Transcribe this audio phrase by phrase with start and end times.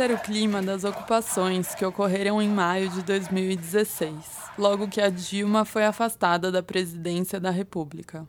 [0.00, 4.14] Era o clima das ocupações que ocorreram em maio de 2016,
[4.56, 8.26] logo que a Dilma foi afastada da presidência da República.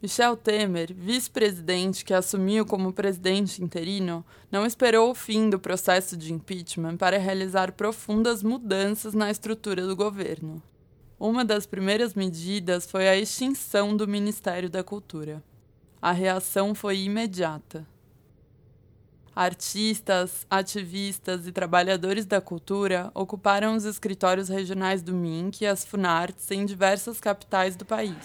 [0.00, 6.32] Michel Temer, vice-presidente que assumiu como presidente interino, não esperou o fim do processo de
[6.32, 10.62] impeachment para realizar profundas mudanças na estrutura do governo.
[11.20, 15.44] Uma das primeiras medidas foi a extinção do Ministério da Cultura.
[16.00, 17.86] A reação foi imediata.
[19.38, 26.50] Artistas, ativistas e trabalhadores da cultura ocuparam os escritórios regionais do MINC e as Funartes
[26.50, 28.16] em diversas capitais do país.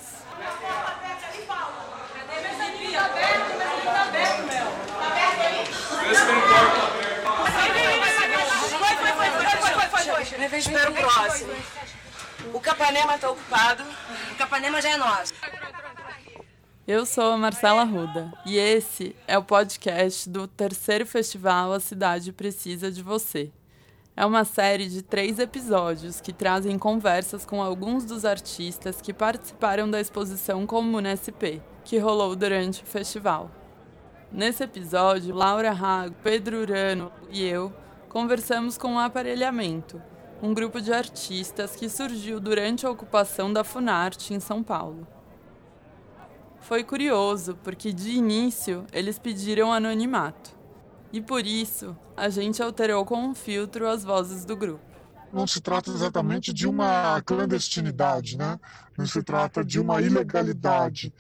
[10.58, 11.54] Espero o próximo.
[12.56, 13.84] O Capanema está ocupado.
[14.32, 15.32] O Capanema já é nosso.
[16.86, 22.34] Eu sou a Marcela Ruda e esse é o podcast do terceiro festival A Cidade
[22.34, 23.54] Precisa de Você.
[24.18, 29.90] É uma série de três episódios que trazem conversas com alguns dos artistas que participaram
[29.90, 33.50] da exposição Comuna SP, que rolou durante o festival.
[34.30, 37.72] Nesse episódio, Laura Rago, Pedro Urano e eu
[38.10, 40.02] conversamos com o Aparelhamento,
[40.42, 45.08] um grupo de artistas que surgiu durante a ocupação da Funarte em São Paulo.
[46.64, 50.52] Foi curioso, porque de início eles pediram anonimato.
[51.12, 54.84] E por isso, a gente alterou com um filtro as vozes do grupo.
[55.32, 58.60] Não se trata exatamente de uma clandestinidade, né?
[58.98, 61.14] Não se trata de uma ilegalidade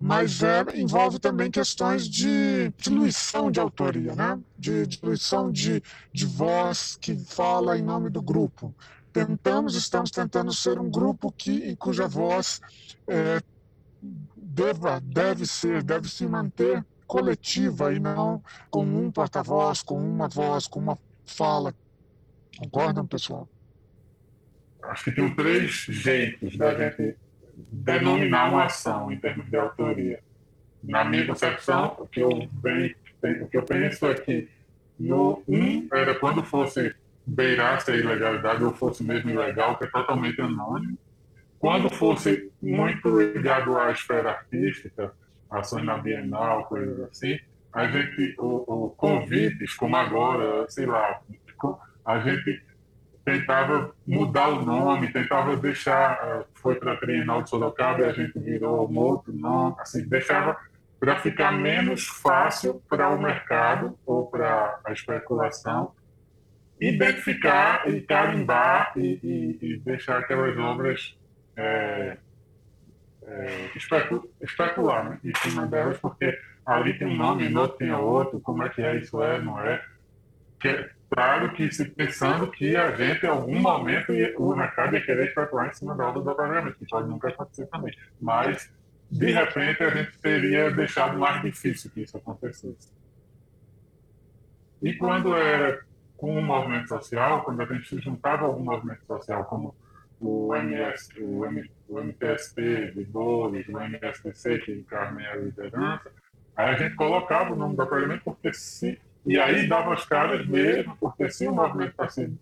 [0.00, 4.38] mas é, envolve também questões de diluição de autoria, né?
[4.56, 5.82] de diluição de,
[6.12, 8.72] de voz que fala em nome do grupo.
[9.12, 12.60] Tentamos, estamos tentando ser um grupo que, cuja voz
[13.08, 13.42] é,
[14.58, 20.66] deva, deve ser, deve se manter coletiva e não com um porta-voz, com uma voz,
[20.66, 21.72] com uma fala.
[22.58, 23.48] Concordam, pessoal?
[24.82, 27.16] Acho que tem três jeitos da gente
[27.56, 30.20] denominar uma ação em termos de autoria.
[30.82, 34.48] Na minha concepção, o que eu, o que eu penso é que
[34.98, 36.94] no um era quando fosse
[37.24, 40.98] beirar-se a ilegalidade ou fosse mesmo ilegal, que é totalmente anônimo.
[41.58, 45.12] Quando fosse muito ligado à esfera artística,
[45.50, 47.38] ações na Bienal, coisas assim,
[47.72, 51.20] a gente, o, o convites, como agora, sei lá,
[52.04, 52.62] a gente
[53.24, 58.12] tentava mudar o nome, tentava deixar, eh, foi para a Trienal de Sorocaba e a
[58.12, 60.56] gente virou um outro nome, assim, deixava
[60.98, 65.92] para ficar menos fácil para o mercado ou para a especulação
[66.80, 71.17] identificar e carimbar e, e, e deixar aquelas obras
[71.58, 72.16] é,
[73.26, 77.92] é, especu, especular né, em cima delas, porque ali tem um nome, no outro tem
[77.92, 79.84] outro, como é que é, isso é, não é.
[80.60, 85.28] Que, claro que se pensando que a gente, em algum momento, o mercado ia querer
[85.28, 87.94] especular em cima da obra do pagamento, que pode nunca acontecer também.
[88.20, 88.72] Mas,
[89.10, 92.92] de repente, a gente teria deixado mais difícil que isso acontecesse.
[94.80, 95.80] E quando era
[96.16, 99.74] com o movimento social, quando a gente se juntava a algum movimento social, como
[100.20, 106.10] o, MS, o, M, o MTST o MSTC, que encarna a liderança,
[106.56, 110.46] aí a gente colocava o nome do aparelhamento porque se e aí dava as caras
[110.46, 112.32] mesmo, porque se o movimento está se,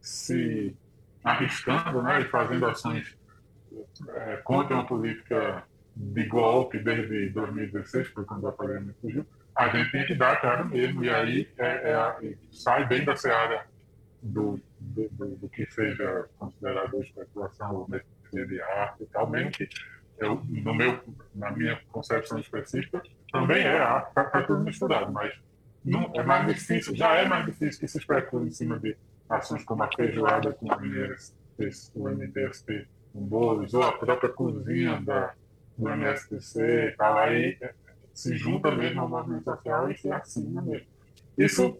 [0.00, 0.74] se
[1.22, 3.14] arriscando né, e fazendo ações
[4.08, 5.64] é, contra uma política
[5.94, 10.36] de golpe desde 2016, foi quando o aparelhamento surgiu, a gente tem que dar a
[10.36, 11.04] cara mesmo.
[11.04, 13.66] E aí é, é, sai bem da seara
[14.22, 17.88] do, do, do, do que seja considerado especulação ou
[18.46, 19.68] de arte e tal, mesmo que
[20.18, 20.98] eu, no meu,
[21.34, 25.32] na minha concepção específica, também é arte, está tudo misturado, mas
[25.84, 28.96] não, é mais difícil, já é mais difícil que se especule em cima de
[29.28, 35.34] ações como a feijoada com o MTST, com bolos, ou a própria cozinha da,
[35.76, 37.18] do MSTC e tal.
[37.18, 37.58] Aí
[38.12, 40.86] se junta mesmo ao movimento social e se assina mesmo.
[41.36, 41.78] Isso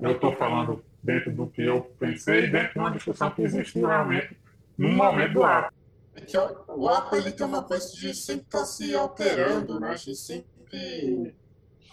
[0.00, 4.36] eu estou falando dentro do que eu pensei, dentro de uma discussão que existiu realmente
[4.76, 5.74] no momento do ato.
[6.14, 9.90] É que o ato ele tem uma coisa de sempre estar tá se alterando, né?
[9.90, 11.34] A gente sempre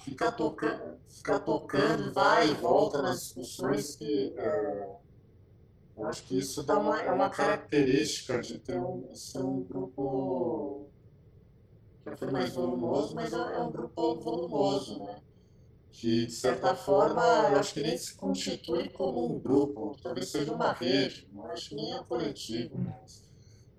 [0.03, 4.89] fica tocando, fica tocando, vai e volta nas discussões que é,
[5.95, 10.89] eu acho que isso dá uma, é uma característica de ter um, ser um grupo
[12.03, 15.21] que foi mais volumoso, mas é, é um grupo volumoso, né?
[15.93, 20.51] Que, de certa forma, eu acho que nem se constitui como um grupo, talvez seja
[20.51, 23.23] uma rede, não acho que nem é coletivo, mas,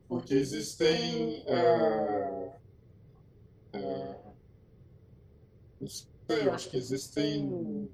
[0.08, 2.52] porque existem é,
[3.72, 4.14] é,
[6.28, 7.90] eu acho que existem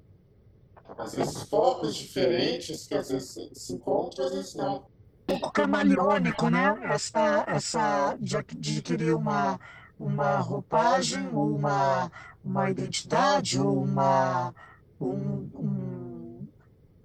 [0.97, 4.85] às vezes focos diferentes que às vezes se encontram, às vezes não.
[5.29, 6.77] Um pouco camaleônico, né?
[6.83, 9.59] Essa, essa de adquirir uma,
[9.97, 12.11] uma roupagem, uma,
[12.43, 14.53] uma identidade, uma,
[14.99, 16.47] um, um,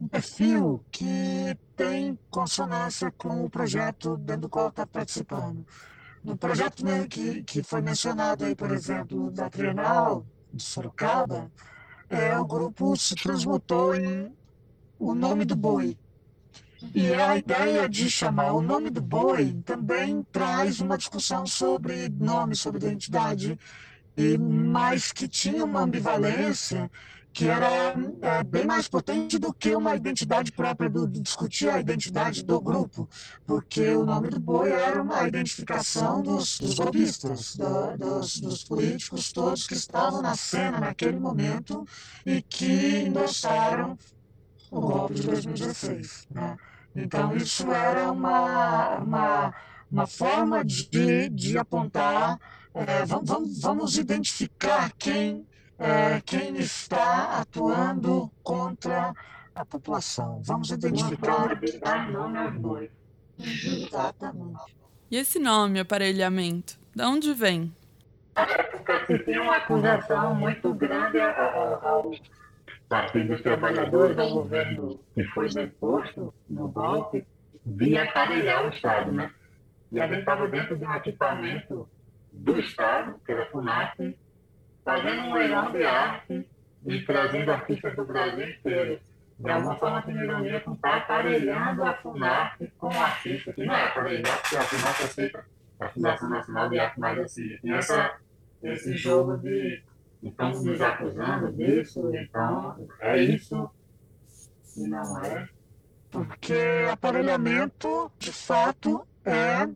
[0.00, 5.66] um perfil que tem consonância com o projeto dentro do qual está participando.
[6.24, 11.50] No projeto né, que, que foi mencionado aí, por exemplo, da Trienal de Sorocaba,
[12.08, 14.32] é, o grupo se transmutou em
[14.98, 15.96] o nome do boi.
[16.94, 22.54] E a ideia de chamar o nome do boi também traz uma discussão sobre nome,
[22.54, 23.58] sobre identidade,
[24.16, 26.90] e mais que tinha uma ambivalência
[27.36, 31.78] que era é, bem mais potente do que uma identidade própria, do, de discutir a
[31.78, 33.06] identidade do grupo,
[33.44, 39.30] porque o nome do boi era uma identificação dos, dos golpistas, do, dos, dos, políticos
[39.32, 41.86] todos que estavam na cena naquele momento
[42.24, 43.98] e que endossaram
[44.70, 46.28] o golpe de 2016.
[46.30, 46.56] Né?
[46.94, 49.54] Então, isso era uma, uma,
[49.90, 52.38] uma forma de, de apontar,
[52.74, 55.46] é, vamos, vamos identificar quem
[55.78, 59.12] é, quem está atuando contra
[59.54, 60.40] a população.
[60.42, 62.90] Vamos identificar aos bois.
[63.38, 64.76] Exatamente.
[65.10, 67.74] E esse nome, aparelhamento, de onde vem?
[68.34, 72.10] Porque tem uma acusação muito grande ao
[72.88, 77.26] Partido dos Trabalhadores, ao governo que foi deposto no golpe,
[77.64, 79.30] de aparelhar o Estado, né?
[79.92, 81.88] E a gente estava dentro de um equipamento
[82.32, 84.18] do Estado, que era a FUNAP,
[84.84, 86.48] fazendo um leilão de arte
[86.86, 89.00] e trazendo artistas do Brasil inteiro.
[89.38, 93.84] De alguma forma, tem ironia com estar aparelhando a FUNAP com artistas que não é
[93.84, 95.44] aparelhar, porque a FUNAP aceita
[95.80, 97.58] a Fundação Nacional de Arte mais assim.
[97.62, 98.16] E essa,
[98.62, 99.82] esse jogo de
[100.22, 103.70] estamos nos acusando disso, então é isso
[104.76, 105.48] e não é.
[106.10, 109.68] Porque aparelhamento, de fato, é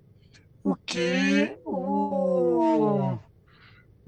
[0.62, 3.18] o que o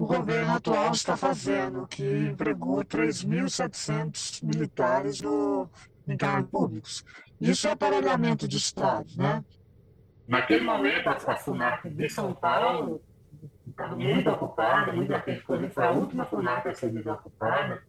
[0.03, 5.69] o governo atual está fazendo, que empregou 3.700 militares no,
[6.05, 7.05] em cargos públicos.
[7.39, 9.43] Isso é aparelhamento de Estado, né?
[10.27, 13.01] Naquele momento, a FUNAC de São Paulo
[13.65, 17.81] estava muito ocupada, muita gente foi a última FUNAC a ser desocupada,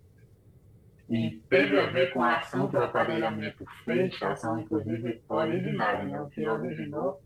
[1.10, 6.04] e teve a ver com a ação que o aparelhamento fez, a ação inclusive originária,
[6.04, 6.20] né?
[6.20, 7.20] o que originou,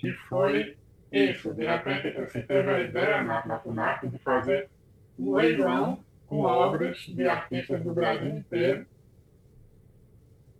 [0.00, 0.76] que foi
[1.10, 4.68] isso, de repente você teve a ideia na, na FUNAC de fazer
[5.18, 8.86] um leilão com obras de artistas do Brasil inteiro.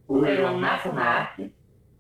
[0.07, 1.53] O leilão na FUNAC,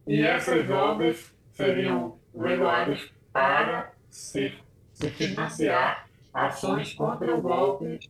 [0.06, 4.54] e essas obras seriam leiloadas para se,
[4.94, 8.00] se financiar ações contra o golpe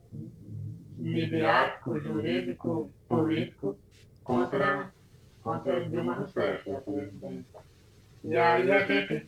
[0.97, 3.76] midiático, jurídico, político
[4.23, 4.92] contra,
[5.42, 7.67] contra Dilma Rousseff, a presidenta.
[8.28, 9.26] E aí a gente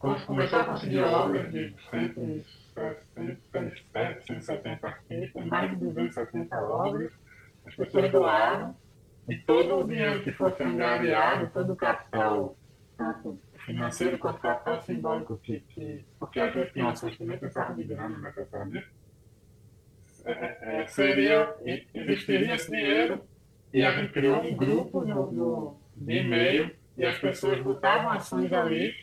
[0.00, 7.12] quando começou a conseguir obras de 167, 170 artistas, mais de 270 obras,
[7.66, 8.74] as pessoas doaram,
[9.28, 12.56] e todo o dinheiro que fosse angariado, todo o capital,
[12.96, 17.74] tanto financeiro quanto capital simbólico, que, que, porque a gente tinha uma que nem pensava
[17.74, 18.88] de grana necessariamente,
[20.24, 21.54] é, é, seria,
[21.92, 23.20] existiria esse dinheiro,
[23.70, 28.52] e a gente criou um grupo no, no, de e-mail, e as pessoas botavam ações
[28.52, 28.94] ali,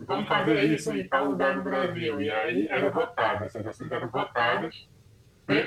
[0.00, 2.20] vamos fazer isso em tal lugar no Brasil.
[2.20, 4.88] E aí eram votadas, essas ações eram votadas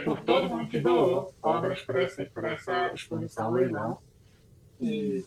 [0.04, 4.00] por todo mundo que doou obras para essa, para essa exposição leilão.
[4.80, 5.24] E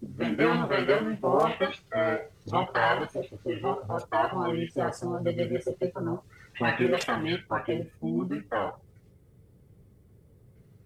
[0.00, 5.22] vendeu, não vendeu, não importa, é, votava, se as pessoas votavam ali se a ação
[5.22, 6.22] deveria ser feita ou não,
[6.58, 8.80] com aquele orçamento, com aquele fundo e tal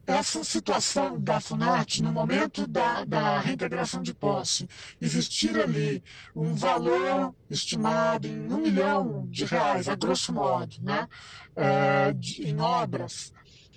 [0.06, 4.68] essa situação da FUNAT, no momento da, da reintegração de posse,
[5.00, 6.02] existir ali
[6.34, 11.08] um valor estimado em um milhão de reais, a grosso modo, né,
[11.56, 13.32] é, de, em obras,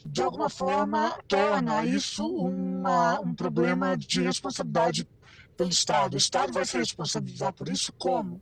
[0.05, 5.07] de alguma forma torna isso uma, um problema de responsabilidade
[5.57, 6.13] pelo Estado.
[6.13, 8.39] O Estado vai se responsabilizar por isso como?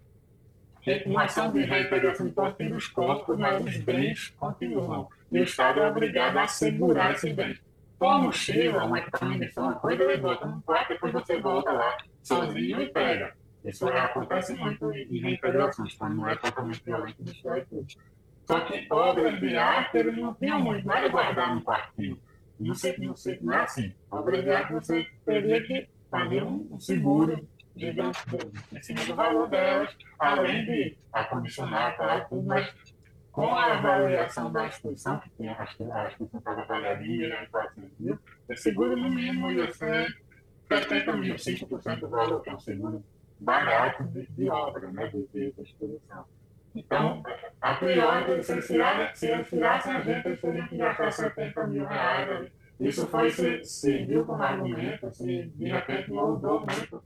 [1.06, 5.10] Uma ação de reintegração de posse os custos, mas os bens continuam.
[5.32, 7.60] E o Estado é obrigado a assegurar esses bens
[8.00, 12.82] toma mochila, uma equipamento, uma coisa, ele bota no quarto, depois você volta lá sozinho
[12.82, 13.36] e pega.
[13.66, 17.88] Isso acontece muito em reintegrações, quando não é totalmente violento, é tudo.
[18.46, 22.18] Só que obras de arte, eles não tinham muito nada guardar no quartinho.
[22.60, 23.94] Não sei, não sei, não é assim.
[24.10, 28.20] Obras de arte, você teria que fazer um seguro gigante
[28.72, 32.74] em cima do valor delas, além de acondicionar, tal, tudo, mas
[33.38, 37.48] com a avaliação da instituição, que tem a instituição estava avaliada em 1 milhão e
[37.50, 40.08] 400 mil, esse seguro no mínimo ia ser
[40.68, 43.06] 70 mil, 5% do valor, que é um seguro
[43.40, 46.26] barato de, de obra, né, de, de exposição.
[46.74, 47.22] Então,
[47.62, 52.52] a priori, se eles tirassem a gente, eles teriam que gastar 70 mil reais.
[52.80, 57.04] Isso foi, se, serviu como argumento, se de repente mudou muito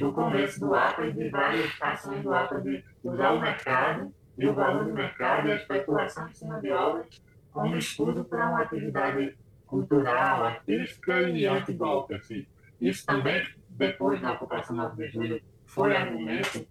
[0.00, 4.46] do começo do APA e de várias ações do APA de usar o mercado e
[4.46, 7.20] o valor do mercado e a especulação em cima de obras
[7.52, 12.14] como estudo para uma atividade cultural, artística e anti-golpe.
[12.14, 12.46] Assim.
[12.80, 16.66] Isso também, depois da ocupação 9 de julho, foi argumento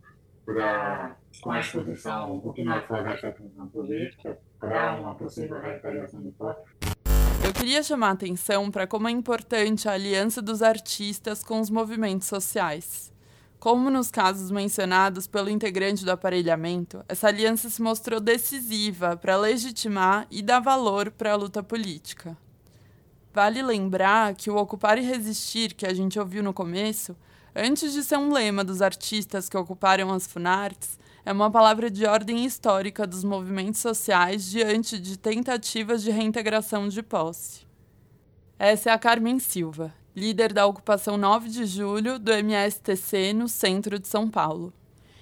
[0.45, 3.31] para, com a exposição do que nós fazemos essa
[3.71, 6.61] política, para uma possível retaliação de posse.
[7.45, 11.69] Eu queria chamar a atenção para como é importante a aliança dos artistas com os
[11.69, 13.13] movimentos sociais.
[13.59, 20.27] Como nos casos mencionados pelo integrante do aparelhamento, essa aliança se mostrou decisiva para legitimar
[20.29, 22.37] e dar valor para a luta política.
[23.33, 27.15] Vale lembrar que o ocupar e resistir que a gente ouviu no começo,
[27.55, 32.05] antes de ser um lema dos artistas que ocuparam as Funartes, é uma palavra de
[32.05, 37.65] ordem histórica dos movimentos sociais diante de tentativas de reintegração de posse.
[38.57, 43.99] Essa é a Carmen Silva, líder da ocupação 9 de julho do MSTC no centro
[43.99, 44.73] de São Paulo.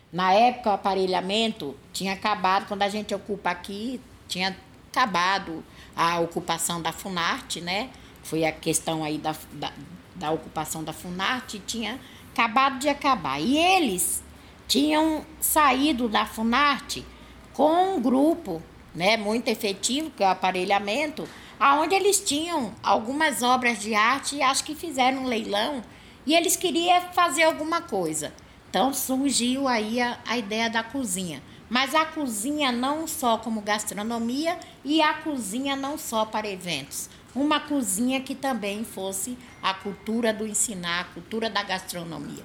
[0.09, 4.55] Na época, o aparelhamento tinha acabado, quando a gente ocupa aqui, tinha
[4.89, 5.61] acabado
[5.93, 7.89] a ocupação da Funarte, né?
[8.23, 9.73] Foi a questão aí da, da,
[10.15, 11.99] da ocupação da Funarte, tinha
[12.31, 13.37] acabado de acabar.
[13.41, 14.23] E eles
[14.65, 17.05] tinham saído da Funarte
[17.51, 18.63] com um grupo
[18.95, 21.27] né, muito efetivo, que é o aparelhamento,
[21.59, 25.81] aonde eles tinham algumas obras de arte e acho que fizeram um leilão
[26.25, 28.33] e eles queriam fazer alguma coisa.
[28.69, 31.41] Então surgiu aí a, a ideia da cozinha.
[31.69, 37.09] Mas a cozinha não só como gastronomia e a cozinha não só para eventos.
[37.33, 42.43] Uma cozinha que também fosse a cultura do ensinar, a cultura da gastronomia.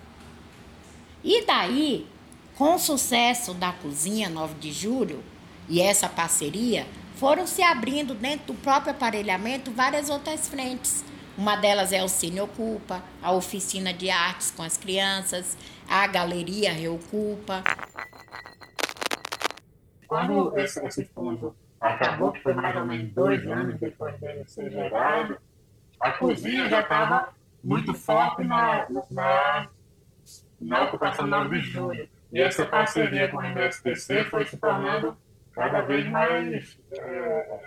[1.23, 2.07] E daí,
[2.57, 5.23] com o sucesso da Cozinha 9 de Julho
[5.69, 6.87] e essa parceria,
[7.21, 11.05] foram se abrindo dentro do próprio aparelhamento várias outras frentes.
[11.37, 15.55] Uma delas é o Cine Ocupa, a oficina de artes com as crianças,
[15.87, 17.63] a galeria Reocupa.
[20.09, 24.71] Quando esse, esse fundo acabou, que foi mais ou menos dois anos depois dele ser
[24.71, 25.37] gerado,
[26.01, 29.69] a cozinha já estava muito forte na, na
[30.59, 32.09] na ocupação 9 de.
[32.33, 35.17] E essa parceria com o MSTC foi se tornando
[35.55, 37.61] cada vez mais é,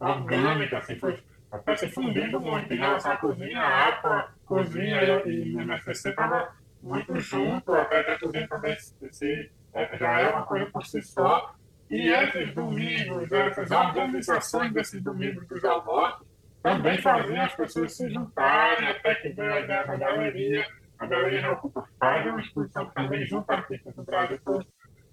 [0.00, 1.18] orgânica, assim, foi
[1.50, 2.72] até se fundindo muito.
[2.72, 6.48] Em relação à cozinha, a APA, cozinha e o MSTC estavam
[6.82, 11.02] muito juntos, até que a cozinha também se, é, já é uma coisa por si
[11.02, 11.54] só.
[11.90, 16.26] E esses domingos, essas organizações desses domingos dos almoços,
[16.62, 20.66] também faziam as pessoas se juntarem, até que veio a ideia da galeria
[20.98, 24.66] a galeria ocupa várias exposições também junto artistas do Brasil todo.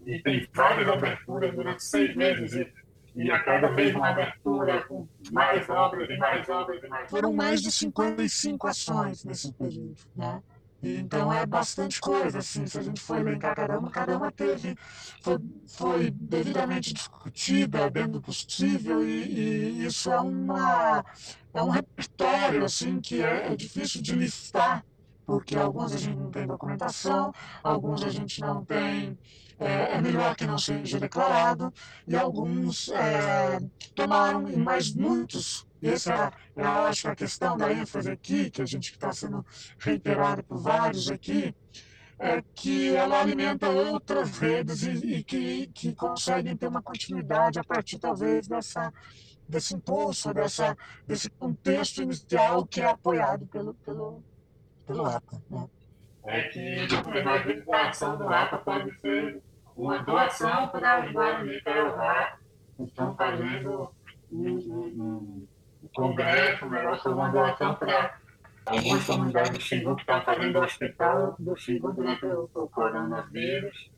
[0.05, 2.73] E tem várias aberturas durante seis meses e,
[3.15, 7.33] e a cada vez uma abertura com mais obras e mais obras e mais Foram
[7.33, 10.41] mais de 55 ações nesse período, né?
[10.83, 14.75] Então é bastante coisa, assim, se a gente for elencar cada uma, cada uma teve,
[15.23, 21.03] foi, foi devidamente discutida dentro do possível e, e, isso é, uma,
[21.53, 24.85] é um repertório, assim, que é, é difícil de listar
[25.25, 27.33] porque alguns a gente não tem documentação,
[27.63, 29.17] alguns a gente não tem,
[29.59, 31.73] é, é melhor que não seja declarado,
[32.07, 33.59] e alguns é,
[33.93, 38.65] tomaram, mas muitos, essa é, é, eu acho, a questão da ênfase aqui, que a
[38.65, 39.45] gente está sendo
[39.79, 41.55] reiterado por vários aqui,
[42.17, 47.63] é que ela alimenta outras redes e, e que, que conseguem ter uma continuidade a
[47.63, 48.91] partir, talvez, dessa
[49.47, 50.75] desse impulso, dessa,
[51.07, 54.23] desse contexto inicial que é apoiado pelo, pelo,
[54.85, 55.41] pelo APA.
[55.49, 55.67] Né?
[56.27, 56.87] É que,
[57.71, 59.41] a ação do APA pode ser
[59.75, 62.37] uma doação para Guarani Carajá,
[62.75, 63.91] que estão fazendo
[64.31, 65.47] um,
[65.93, 68.17] congresso, melhor ser uma doação para
[68.65, 73.91] algumas comunidades do Xingu que estão fazendo o hospital do Xingu durante o, o coronavírus,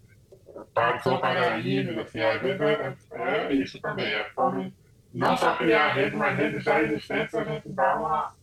[0.74, 4.72] para só para ilhas, assim, às vezes é, é, isso também, é forma
[5.13, 8.36] não só criar rede, mas redes já existentes, a gente dá uma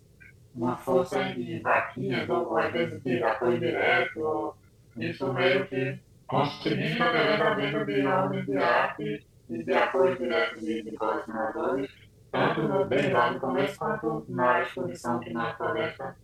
[0.55, 4.55] uma força de vaquinhas, ou às vezes de apoio direto,
[4.97, 10.83] isso meio que conseguindo através da de ordens de arte e de apoio direto de,
[10.83, 11.91] de colecionadores,
[12.31, 16.17] tanto desde lá no começo quanto na exposição que na floresta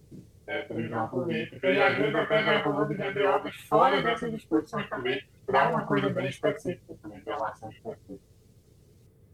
[0.46, 5.22] é, televisão política, e às vezes até falou de vender obras fora dessas exposições também,
[5.46, 8.30] para uma coisa bem específica também, para uma ação específica.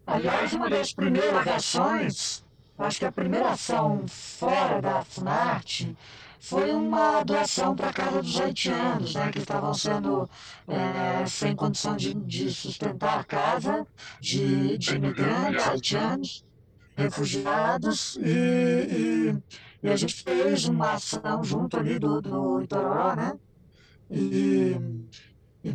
[0.05, 2.46] Aliás, uma das primeiras ações,
[2.77, 5.95] acho que a primeira ação fora da FUNARTE,
[6.39, 10.29] foi uma doação para a casa dos haitianos, né, que estavam sendo
[10.67, 13.85] é, sem condição de, de, sustentar a casa
[14.21, 16.45] de, de imigrantes haitianos,
[16.95, 19.43] refugiados, e, e,
[19.83, 23.33] e, a gente fez uma ação junto ali do, do Itororó, né?
[24.09, 24.75] E,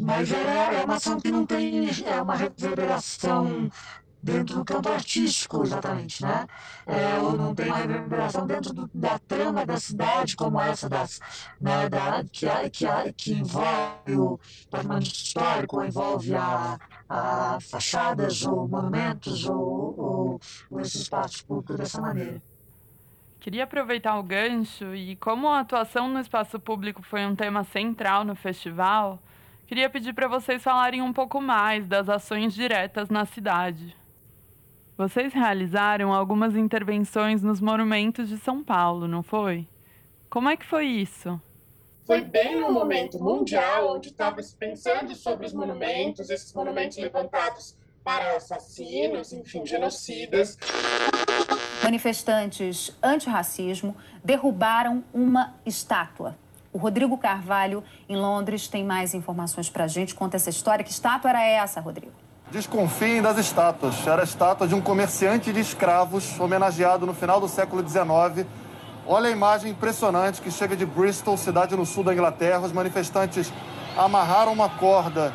[0.00, 3.68] mas é, é uma ação que não tem é uma reverberação
[4.22, 6.46] dentro do campo artístico, exatamente, né?
[6.86, 11.18] É, ou não tem uma reverberação dentro do, da trama da cidade, como essa das,
[11.60, 14.38] né, da, que, que, que envolve o
[14.70, 22.00] patrimônio histórico, envolve a, a fachadas ou monumentos ou, ou, ou esses espaços públicos dessa
[22.00, 22.40] maneira.
[23.40, 28.22] Queria aproveitar o gancho e, como a atuação no espaço público foi um tema central
[28.22, 29.18] no festival,
[29.66, 34.00] queria pedir para vocês falarem um pouco mais das ações diretas na cidade.
[34.96, 39.66] Vocês realizaram algumas intervenções nos monumentos de São Paulo, não foi?
[40.28, 41.40] Como é que foi isso?
[42.07, 47.74] Foi bem no momento mundial onde estava se pensando sobre os monumentos, esses monumentos levantados
[48.05, 50.59] para assassinos, enfim, genocidas.
[51.83, 56.37] Manifestantes antirracismo derrubaram uma estátua.
[56.72, 60.14] O Rodrigo Carvalho, em Londres, tem mais informações para a gente.
[60.14, 60.85] Conta essa história.
[60.85, 62.21] Que estátua era essa, Rodrigo?
[62.52, 64.06] Desconfiem das estátuas.
[64.06, 68.46] Era a estátua de um comerciante de escravos homenageado no final do século XIX.
[69.06, 72.60] Olha a imagem impressionante que chega de Bristol, cidade no sul da Inglaterra.
[72.60, 73.50] Os manifestantes
[73.96, 75.32] amarraram uma corda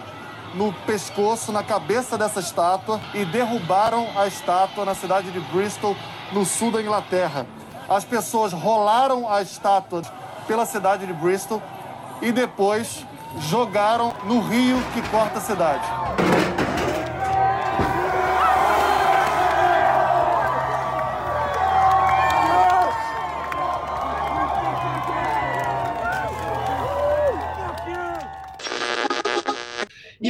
[0.54, 5.96] no pescoço, na cabeça dessa estátua e derrubaram a estátua na cidade de Bristol,
[6.32, 7.48] no sul da Inglaterra.
[7.90, 10.04] As pessoas rolaram a estátua
[10.46, 11.64] pela cidade de Bristol
[12.22, 13.04] e depois
[13.40, 16.67] jogaram no rio que corta a cidade.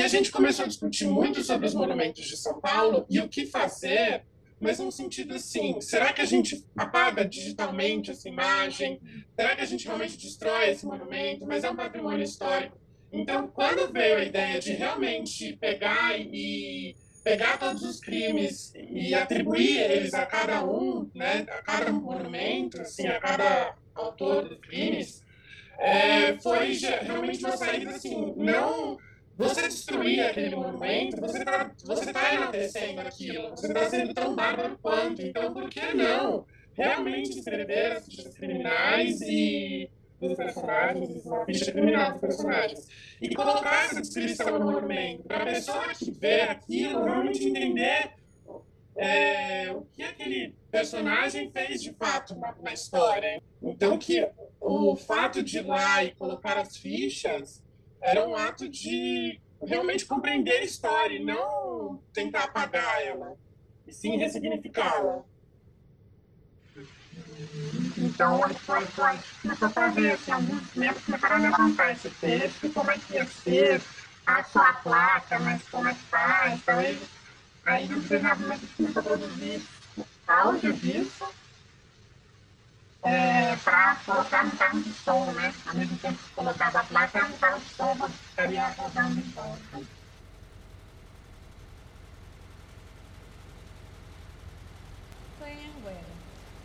[0.08, 3.46] A gente começou a discutir muito sobre os monumentos de São Paulo e o que
[3.46, 4.24] fazer,
[4.58, 9.02] mas no sentido assim, será que a gente apaga digitalmente essa imagem?
[9.36, 11.46] Será que a gente realmente destrói esse monumento?
[11.46, 12.78] Mas é um patrimônio histórico.
[13.12, 19.78] Então, quando veio a ideia de realmente pegar e pegar todos os crimes e atribuir
[19.92, 25.22] eles a cada um, né, a cada monumento, assim, a cada autor dos crimes,
[25.78, 28.98] é, foi realmente uma saída assim, não
[29.38, 34.78] você destruir aquele monumento, você está você tá enaltecendo aquilo, você está sendo tão bárbaro
[34.82, 35.22] quanto.
[35.22, 42.12] Então, por que não realmente escrever as fichas criminais e dos personagens, uma ficha criminal
[42.14, 42.88] dos personagens,
[43.22, 48.14] e colocar essa descrição no monumento, para a pessoa que vê aquilo realmente entender
[48.96, 53.42] é, o que aquele personagem fez de fato na, na história.
[53.62, 54.28] Então, que
[54.60, 57.64] o fato de ir lá e colocar as fichas
[58.08, 63.36] era um ato de realmente compreender a história e não tentar apagar ela,
[63.86, 65.24] e sim ressignificá-la.
[67.98, 72.90] Então, foi, foi, começou a fazer, assim, alguns membros começaram a levantar esse texto, como
[72.92, 73.82] é que ia ser,
[74.26, 77.02] a sua placa, mas como é que faz, então ele,
[77.66, 79.62] aí no desenvolvimento começou a produzir
[80.26, 81.26] áudio disso,
[83.04, 85.54] é, para colocar no carro de som, né?
[85.68, 89.98] Ao mesmo tempo que colocava a placa, no carro de som estaria rodando em volta.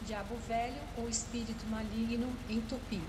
[0.04, 3.00] Diabo Velho ou Espírito Maligno em Tupi.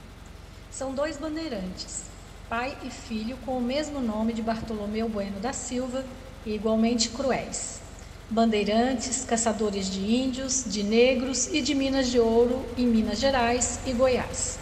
[0.71, 2.05] São dois bandeirantes,
[2.47, 6.05] pai e filho com o mesmo nome de Bartolomeu Bueno da Silva
[6.45, 7.82] e igualmente cruéis
[8.29, 13.93] bandeirantes, caçadores de índios, de negros e de minas de ouro em Minas Gerais e
[13.93, 14.57] Goiás.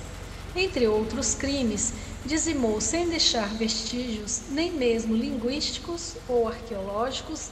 [0.55, 1.93] Entre outros crimes,
[2.25, 7.49] dizimou sem deixar vestígios, nem mesmo linguísticos ou arqueológicos,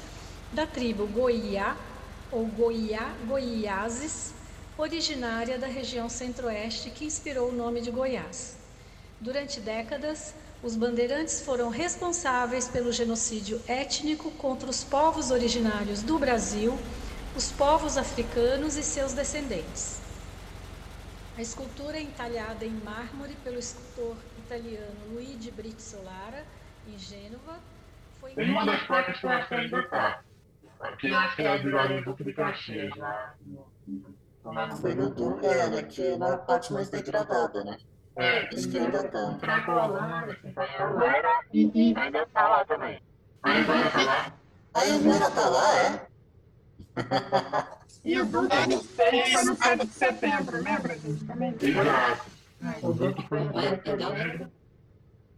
[0.51, 1.77] da tribo Goiá
[2.31, 4.33] ou Goiá Goiáses,
[4.77, 8.57] originária da região centro-oeste que inspirou o nome de Goiás.
[9.19, 16.77] Durante décadas, os bandeirantes foram responsáveis pelo genocídio étnico contra os povos originários do Brasil,
[17.35, 20.01] os povos africanos e seus descendentes.
[21.37, 26.45] A escultura é entalhada em mármore pelo escultor italiano Luigi Brizzolara,
[26.85, 27.59] em Gênova,
[28.19, 28.31] foi...
[28.31, 30.21] Tem uma das placas que eu acho que ainda está.
[30.81, 33.35] Aqui eu acho que é a de Duque de Caxias, lá.
[34.81, 37.77] Foi no Duque, é, né, que é na parte mais degradada, né?
[38.19, 39.37] É, esquerda tá.
[39.39, 43.01] Cracolândia, Companheira e, e ainda tá lá também.
[43.41, 44.33] A Ivana tá lá?
[44.73, 46.09] A Ivana tá lá, é?
[48.03, 51.25] E o Duque a gente fez foi no 7 de setembro, lembra, gente?
[51.25, 51.55] Também.
[52.81, 54.51] O Duque foi no 7 de setembro.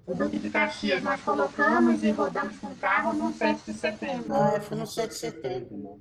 [0.05, 4.33] O Duque de Caxias nós colocamos e rodamos com o carro no 7 de setembro.
[4.33, 5.97] Ah, foi no 7 de setembro, né?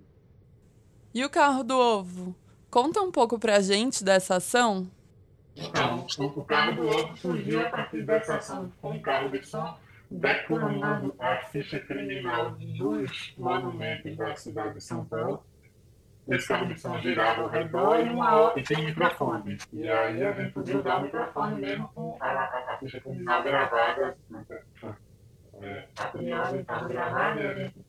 [1.14, 2.36] E o carro do ovo?
[2.70, 4.88] Conta um pouco pra gente dessa ação.
[5.56, 9.76] Então, o carro do ovo surgiu a partir dessa ação com o carro de som,
[10.10, 15.42] decorando a ficha criminal dos monumentos da cidade de São Paulo.
[16.28, 19.58] Esse carro de som girava ao redor e, uma e tem microfone.
[19.72, 23.42] E aí a gente podia usar o microfone mesmo com a, a, a ficha criminal
[23.42, 24.16] gravada.
[25.62, 27.84] É, a priori estava gravada e a gente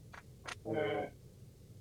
[0.66, 1.10] é,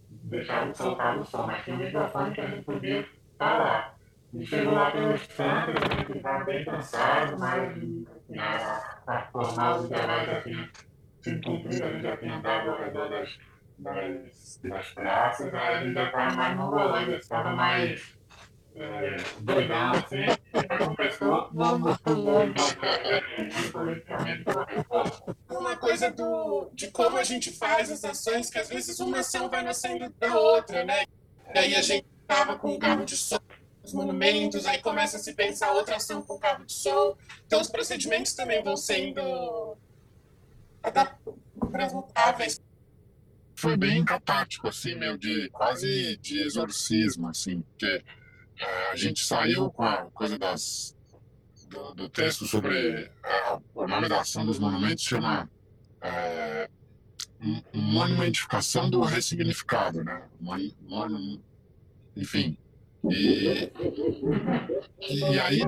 [0.08, 1.46] deixava soltar o som.
[1.46, 3.99] Mas tinha um microfone que a gente podia parar.
[4.32, 9.88] E chegou lá pelos cantos, a gente estava bem cansado, mas a, a formal do
[9.88, 10.70] trabalho já tinha
[11.20, 13.38] sido cumprida, a gente já tinha andado ao redor das,
[13.78, 18.16] das, das praças, aí a gente já estava mais rolê, estava mais
[18.76, 22.62] é, doidão assim, e com pessoa, vamos correto.
[25.50, 29.50] Uma coisa do, de como a gente faz as ações, que às vezes uma ação
[29.50, 31.02] vai nascendo da outra, né?
[31.52, 33.40] E aí a gente estava com o carro de som
[33.90, 37.16] os monumentos, aí começa a se pensar outra ação com carro de som.
[37.46, 39.76] Então os procedimentos também vão sendo
[40.82, 42.60] adaptáveis.
[43.54, 48.02] Foi bem catártico, assim, meio de quase de exorcismo, assim, porque
[48.58, 50.96] é, a gente saiu com a coisa das
[51.68, 53.10] do, do texto sobre
[53.74, 55.48] o nome da ação dos monumentos chama
[56.00, 56.68] é,
[57.72, 60.28] monumentificação do ressignificado, né?
[60.40, 61.38] Mon, mon,
[62.16, 62.56] enfim,
[63.08, 63.72] e,
[65.08, 65.60] e, aí,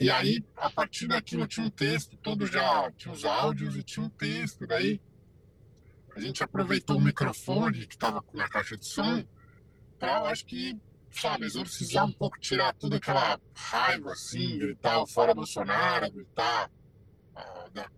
[0.00, 4.04] e aí, a partir daquilo tinha um texto, todo já tinha os áudios e tinha
[4.04, 4.66] um texto.
[4.66, 5.00] Daí
[6.14, 9.24] a gente aproveitou o microfone que estava na caixa de som
[9.98, 10.78] para, acho que,
[11.10, 16.70] sabe, exorcizar um pouco, tirar toda aquela raiva, assim, gritar fora Bolsonaro, gritar
[17.36, 17.88] uh, da,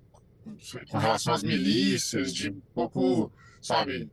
[0.90, 4.10] com relação às milícias, de um pouco, sabe,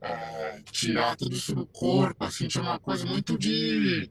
[0.00, 4.10] é, tirar tudo isso do corpo, assim, tinha uma coisa muito de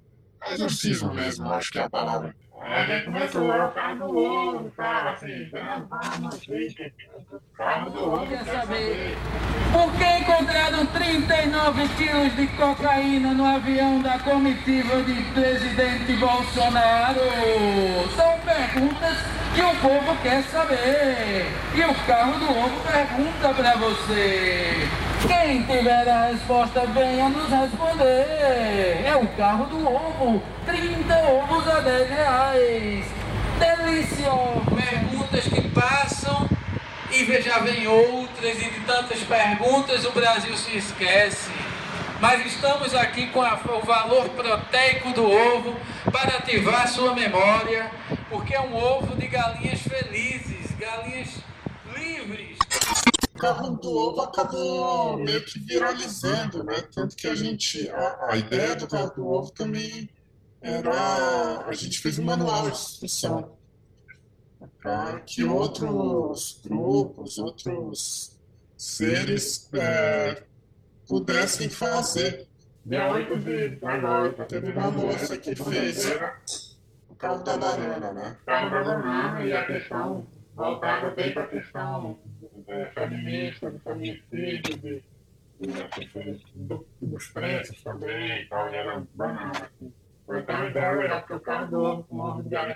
[0.52, 2.36] exorcismo mesmo, acho que é a palavra.
[2.66, 5.50] A gente começou a carro do ovo, cara, assim,
[7.58, 8.28] carro do ovo.
[8.28, 9.18] Quer saber
[9.74, 17.20] por que encontraram 39 quilos de cocaína no avião da comitiva de presidente Bolsonaro?
[18.16, 19.18] São perguntas
[19.54, 21.46] que o povo quer saber.
[21.76, 24.88] E o carro do ovo pergunta pra você.
[25.28, 29.04] Quem tiver a resposta, venha nos responder.
[29.06, 30.44] É o carro do ovo.
[30.66, 33.06] 30 ovos a 10 reais.
[33.60, 34.32] Delícia!
[34.76, 36.50] Perguntas que passam
[37.12, 41.52] e já vem outras, e de tantas perguntas o Brasil se esquece.
[42.20, 45.76] Mas estamos aqui com a, o valor proteico do ovo
[46.12, 47.92] para ativar sua memória,
[48.30, 51.53] porque é um ovo de galinhas felizes, galinhas o
[53.44, 56.76] carro do ovo acabou meio que viralizando, né?
[56.96, 60.10] Tanto que a gente, a, a ideia do carro do ovo também
[60.62, 63.58] era, a gente fez um manual de instrução
[64.82, 68.40] para que outros grupos, outros
[68.78, 70.44] seres é,
[71.06, 72.48] pudessem fazer.
[72.86, 76.06] Dia 8 de agora, teve uma moça que fez
[77.10, 78.38] o carro da banana, né?
[78.42, 80.26] O carro da banana e a questão
[80.56, 82.18] voltada bem para a questão
[82.68, 85.04] é, feminista, do feminicídio, de,
[85.60, 89.52] de, do, dos preços também e tal, e era banana.
[89.52, 89.94] Assim.
[90.30, 92.76] Então a ideia legal, porque o carro do ovo de é né?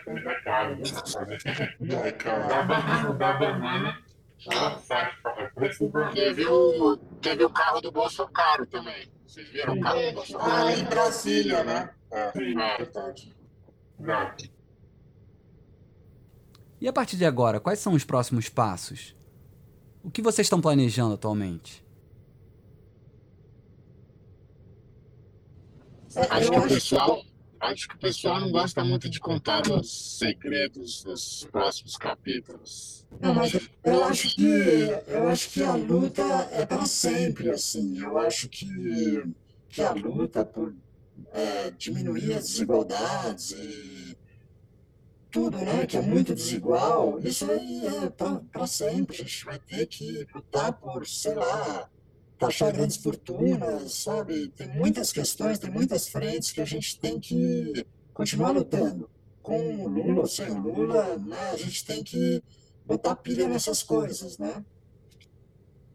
[2.06, 2.48] É caro.
[2.48, 4.04] Da banana, da banana,
[4.52, 6.14] ela sai para preço do banana.
[6.14, 9.10] Teve o, teve o carro do Bolsonaro também.
[9.26, 10.52] Vocês viram o carro do Bolsonaro?
[10.52, 11.90] Ah, em Brasília, né?
[12.12, 12.60] É, Sim.
[12.60, 13.36] é verdade.
[14.00, 14.58] Exato.
[16.80, 19.17] E a partir de agora, quais são os próximos passos?
[20.04, 21.84] O que vocês estão planejando atualmente?
[26.30, 27.22] Acho que o pessoal,
[27.60, 33.06] acho que o pessoal não gosta muito de contar os segredos dos próximos capítulos.
[33.20, 34.48] Não, mas eu acho que
[35.08, 38.00] eu acho que a luta é para sempre, assim.
[38.00, 39.24] Eu acho que,
[39.70, 40.74] que a luta por
[41.32, 43.97] é, diminuir as desigualdades e
[45.38, 49.18] tudo, né, que é muito desigual, isso aí é para sempre.
[49.18, 51.88] A gente vai ter que lutar por, sei lá,
[52.40, 54.48] taxar grandes fortunas, sabe?
[54.50, 59.08] Tem muitas questões, tem muitas frentes que a gente tem que continuar lutando.
[59.44, 62.44] Com o Lula ou sem o Lula, né, a gente tem que
[62.84, 64.66] botar pilha nessas coisas, né?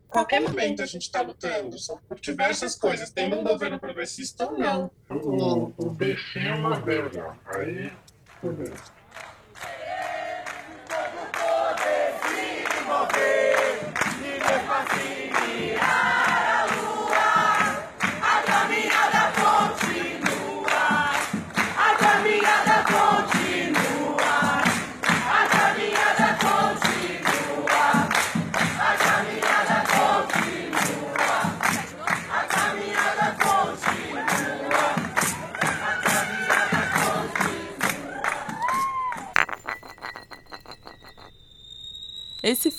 [0.09, 4.59] qualquer momento a gente está lutando, são por diversas coisas, tendo um governo progressista ou
[4.59, 4.91] não.
[5.09, 7.35] O, o bichinho mordeu já.
[7.47, 7.91] Aí,
[8.43, 8.75] fudeu.
[8.75, 9.02] Esse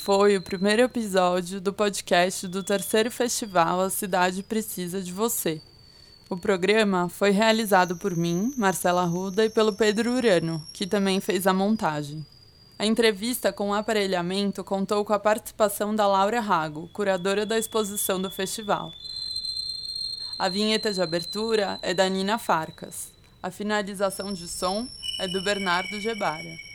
[0.04, 5.62] foi o primeiro episódio do podcast do terceiro festival A Cidade Precisa de Você.
[6.28, 11.46] O programa foi realizado por mim, Marcela Ruda, e pelo Pedro Urano, que também fez
[11.46, 12.22] a montagem.
[12.78, 18.20] A entrevista com o aparelhamento contou com a participação da Laura Rago, curadora da exposição
[18.20, 18.92] do festival.
[20.38, 23.08] A vinheta de abertura é da Nina Farcas.
[23.42, 24.86] A finalização de som
[25.18, 26.73] é do Bernardo Gebara.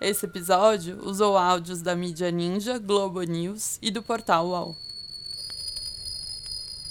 [0.00, 4.76] Esse episódio usou áudios da mídia Ninja, Globo News e do portal UOL.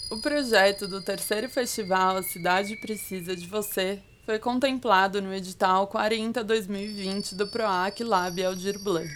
[0.10, 7.34] O projeto do terceiro festival A Cidade Precisa de Você foi contemplado no edital 40-2020
[7.34, 9.10] do PROAC Lab Aldir Blanc,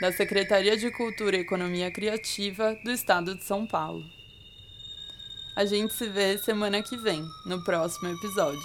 [0.00, 4.02] da Secretaria de Cultura e Economia Criativa do Estado de São Paulo.
[5.54, 8.62] A gente se vê semana que vem, no próximo episódio.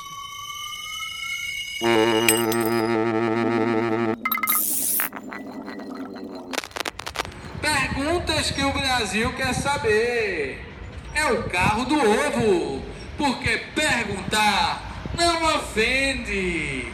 [8.41, 10.65] Perguntas que o Brasil quer saber.
[11.13, 12.83] É o carro do ovo,
[13.17, 14.81] porque perguntar
[15.13, 16.91] não ofende.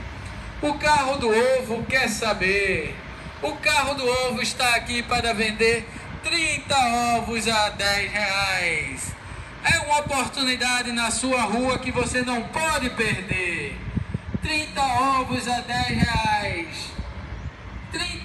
[0.61, 2.93] O carro do ovo quer saber.
[3.41, 5.87] O carro do ovo está aqui para vender
[6.23, 6.75] 30
[7.17, 9.15] ovos a 10 reais.
[9.63, 13.77] É uma oportunidade na sua rua que você não pode perder.
[14.41, 16.96] 30 ovos a 10 reais.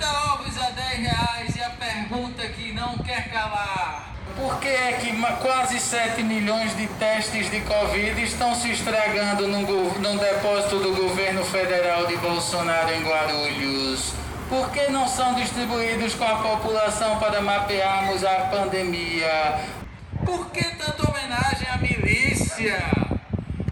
[0.03, 4.13] 30 ovos a 10 reais e a pergunta que não quer calar.
[4.35, 9.63] Por que é que quase 7 milhões de testes de Covid estão se estragando num,
[9.63, 14.13] num depósito do governo federal de Bolsonaro em Guarulhos?
[14.49, 19.61] Por que não são distribuídos com a população para mapearmos a pandemia?
[20.25, 22.83] Por que tanta homenagem à milícia?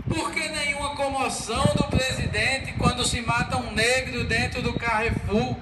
[0.08, 5.56] Por que nenhuma comoção do presidente quando se mata um negro dentro do Carrefour?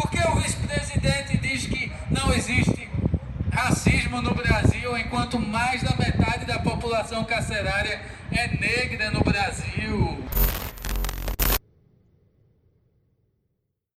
[0.00, 2.88] Por que o vice-presidente diz que não existe
[3.50, 10.24] racismo no Brasil, enquanto mais da metade da população carcerária é negra no Brasil?